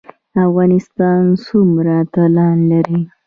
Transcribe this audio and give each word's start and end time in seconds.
افغانستان 0.45 1.21
څومره 1.45 1.93
اتلان 2.03 2.57
لري؟ 2.71 2.99